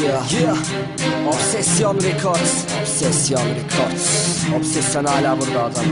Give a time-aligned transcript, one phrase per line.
[0.00, 0.56] Yeah.
[1.28, 2.64] Obsesyon Records.
[2.80, 4.44] Obsesyon Records.
[4.56, 5.84] Obsesyon hala burada adam.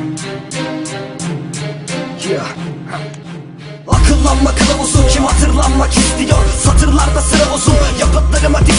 [2.29, 2.47] Yeah.
[3.89, 8.78] Akıllanma kılavuzu kim hatırlanmak istiyor Satırlarda sıra uzun yapıtlarıma distiyor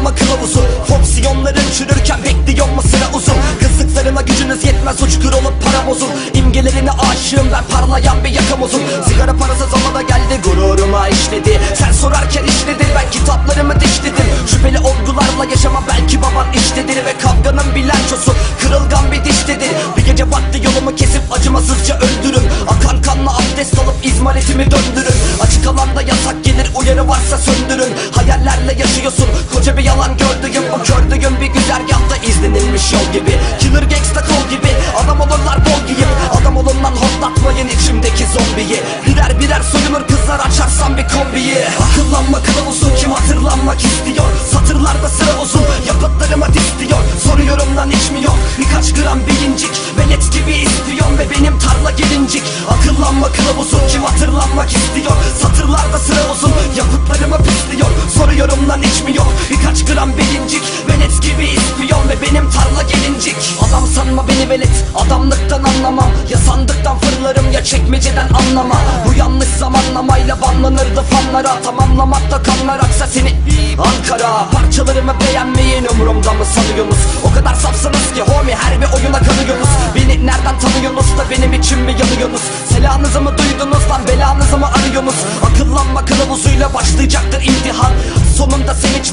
[0.00, 0.60] akıllanma kılavuzu.
[0.88, 3.34] Fonksiyonların çürürken bekliyor mu sıra uzun?
[3.60, 9.64] Kızlıklarına gücünüz yetmez uçkur olup para bozun İmgelerine aşığım ben parlayan bir yakamozum Sigara parası
[9.70, 11.60] zamana geldi gururuma işledi.
[11.74, 14.26] Sen sorarken işledi ben kitaplarımı dişledim.
[14.50, 19.70] Şüpheli olgularla yaşama belki baban işledir Ve kavganın bilançosu kırılgan bir diştedir.
[19.96, 26.02] Bir gece vakti yolumu kesip acımasızca öldürün Akan kanla abdest alıp izmaritimi döndürün Açık alanda
[26.02, 29.26] yasak gelir uyarı varsa söndürün Hayallerle yaşıyorsun
[29.60, 33.38] koca bir yalan gördüğüm O gördüğüm bir güzergahta izlenilmiş yol gibi.
[33.60, 34.70] Killer gangsta kol gibi
[35.04, 36.08] adam olurlar bol giyip
[36.40, 38.80] Adam olun lan hortlatmayın içimdeki zombiyi.
[39.06, 41.58] Birer birer soyunur kızlar açarsam bir kombiyi.
[41.86, 44.26] Akıllanma kılavuzu kim hatırlanmak istiyor?
[44.52, 47.00] Satırlarda sıra uzun yapıtlarıma distiyor.
[47.24, 48.38] Soruyorum lan hiç mi yok?
[48.58, 52.42] Birkaç gram bilincik Velet gibi ispiyon ve benim tarla gelincik.
[52.74, 55.16] Akıllanma kılavuzu kim hatırlanmak istiyor?
[55.42, 59.29] Satırlarda sıra uzun yapıtlarıma pisliyor Soruyorum lan hiç mi yok
[59.70, 60.62] birkaç gram bilincik.
[60.88, 63.36] Velet gibi ispiyon ve benim tarla gelincik.
[63.68, 68.74] Adam sanma beni velet adamlıktan anlamam Ya sandıktan fırlarım ya çekmeceden anlama.
[69.06, 71.62] Bu yanlış zamanlamayla banlanırdı fanlara.
[71.62, 73.30] Tamamlamakta kanlar aksa seni
[73.78, 74.50] Ankara.
[74.52, 76.98] Parçalarımı beğenmeyin umurumda mı sanıyorsunuz?
[77.24, 79.68] O kadar safsınız ki homie her bir oyuna kanıyorsunuz.
[79.94, 82.42] Beni nereden tanıyorsunuz da benim için mi yanıyorsunuz?
[82.72, 85.14] Selanızı mı duydunuz lan belanızı mı arıyorsunuz?
[85.46, 87.59] Akıllanma kılavuzuyla başlayacaktır imtihan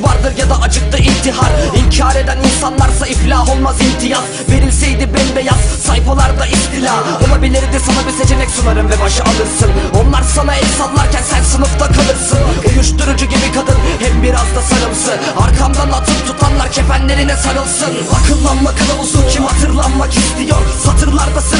[0.01, 1.51] Vardır ya da acıktı intihar.
[1.75, 4.23] İnkar eden insanlarsa iflah olmaz imtiyaz.
[4.49, 6.93] Verilseydi bembeyaz sayfalarda istila.
[7.27, 9.71] Olabilirdi sana bir seçenek sunarım ve başı alırsın.
[10.01, 12.39] Onlar sana el sallarken sen sınıfta kalırsın.
[12.69, 15.11] Uyuşturucu gibi kadın hem biraz da sarımsı.
[15.43, 17.91] Arkamdan atıp tutanlar kefenlerine sarılsın.
[18.17, 20.61] Akıllanma kılavuzu kim hatırlanmak istiyor?
[20.85, 21.56] Satırlarda sıra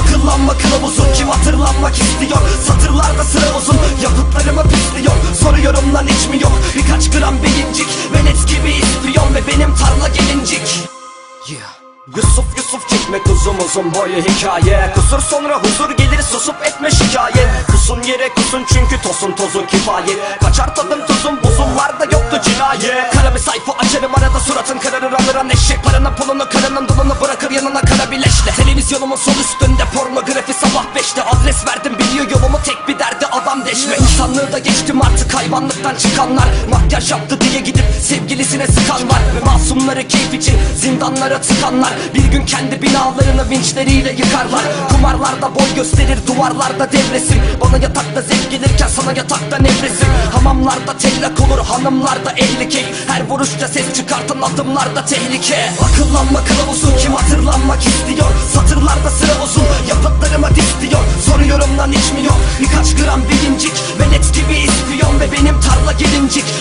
[0.00, 2.40] Akıllanma kılavuzu kim hatırlanmak istiyor?
[2.66, 5.14] Satırlarda sıra uzun yapıtlarıma pisliyor.
[5.42, 6.52] Soruyorum lan hiç mi yok?
[6.76, 10.88] Birkaç gram bilincik Velet gibi ispiyon ve benim tarla gelincik.
[11.48, 11.80] Yeah.
[12.16, 14.92] Yusuf Yusuf çekmek uzun uzun boyu hikaye.
[14.94, 17.66] Kusur sonra huzur gelir susup etme şikayet.
[17.70, 20.38] Kusun yere kusun çünkü tosun tozu kifaye.
[20.44, 23.10] Kaçar tadım tuzun buzullarda yoktu cinayet.
[23.14, 27.80] Kara bir sayfa açarım arada suratın kararır alır eşek Paranın pulunu karının dulunu bırakır yanına
[27.80, 31.22] kara bileşle Televizyonumun sol üstünde pornografi sabah beşte.
[31.22, 36.48] Adres verdim biliyor yolumu tek bir derdi adam deşme İnsanlığı da geçtim artık hayvanlıktan çıkanlar.
[36.70, 41.90] Makyaj yaptı diye gidip sevgilisine sıkanlar Ve masumları keyif için zindanlara tıkanlar.
[42.14, 44.62] Bir gün kendi binalarını vinçleriyle yıkarlar.
[44.90, 51.64] Kumarlarda boy gösterir duvarlarda devresim Bana yatakta zevk gelirken sana yatakta nevresim Hamamlarda tellak olur
[51.64, 55.70] hanımlarda ehli keyif Her vuruşta ses çıkartan adımlarda tehlike.
[55.82, 58.30] Akıllanma kılavuzu kim hatırlanmak istiyor?
[58.54, 60.99] Satırlarda sıra uzun yapıtlarıma distiyor Soruyorum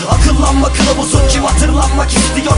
[0.09, 2.53] Akıllanma kılavuzu kim hatırlanmak istiyor